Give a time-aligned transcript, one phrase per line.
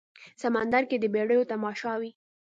[0.41, 2.11] سمندر کې د بیړیو تماشا وي